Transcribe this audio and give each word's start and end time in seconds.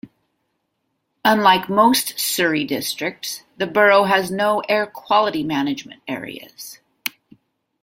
Unlike 1.23 1.69
most 1.69 2.19
Surrey 2.19 2.65
districts 2.65 3.43
the 3.57 3.67
borough 3.67 4.05
has 4.05 4.31
no 4.31 4.61
Air 4.61 4.87
Quality 4.87 5.43
Management 5.43 6.01
Areas. 6.07 6.79